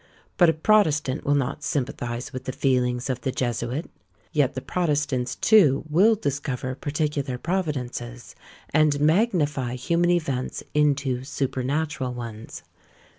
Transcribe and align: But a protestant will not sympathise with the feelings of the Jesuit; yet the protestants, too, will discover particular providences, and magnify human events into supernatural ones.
But 0.35 0.49
a 0.49 0.53
protestant 0.53 1.23
will 1.25 1.35
not 1.35 1.61
sympathise 1.61 2.33
with 2.33 2.45
the 2.45 2.51
feelings 2.51 3.07
of 3.07 3.21
the 3.21 3.31
Jesuit; 3.31 3.87
yet 4.31 4.55
the 4.55 4.61
protestants, 4.61 5.35
too, 5.35 5.83
will 5.87 6.15
discover 6.15 6.73
particular 6.73 7.37
providences, 7.37 8.33
and 8.73 8.99
magnify 8.99 9.75
human 9.75 10.09
events 10.09 10.63
into 10.73 11.23
supernatural 11.23 12.15
ones. 12.15 12.63